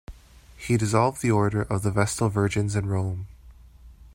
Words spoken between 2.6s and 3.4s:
in Rome.